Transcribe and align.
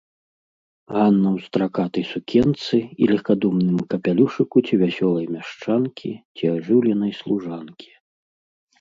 Ганна 0.93 1.27
ў 1.35 1.49
стракатай 1.49 2.05
сукенцы 2.13 2.77
і 3.05 3.11
легкадумным 3.13 3.77
капялюшыку 3.93 4.57
ці 4.67 4.73
вясёлай 4.87 5.25
мяшчанкі, 5.37 6.11
ці 6.37 6.43
ажыўленай 6.57 7.11
служанкі. 7.23 7.89